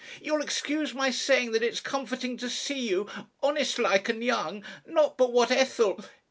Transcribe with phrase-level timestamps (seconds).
[0.19, 3.07] "You'll excuse my saying that it's comforting to see you
[3.43, 4.65] honest like and young.
[4.87, 6.03] Not but what Ethel